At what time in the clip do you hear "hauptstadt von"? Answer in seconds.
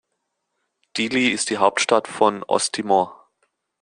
1.59-2.41